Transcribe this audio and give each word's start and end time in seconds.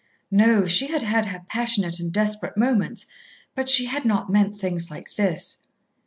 No; 0.31 0.65
she 0.65 0.87
had 0.87 1.03
had 1.03 1.27
her 1.27 1.45
passionate 1.47 1.99
and 1.99 2.11
desperate 2.11 2.57
moments, 2.57 3.05
but 3.53 3.69
she 3.69 3.85
had 3.85 4.03
not 4.03 4.31
meant 4.31 4.55
things 4.57 4.89
like 4.89 5.13
this. 5.13 5.59